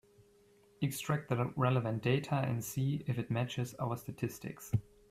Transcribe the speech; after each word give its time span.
Extract 0.81 1.29
the 1.29 1.53
relevant 1.55 2.01
data 2.01 2.33
and 2.33 2.65
see 2.65 3.03
if 3.05 3.19
it 3.19 3.29
matches 3.29 3.75
our 3.79 3.95
statistics. 3.95 4.71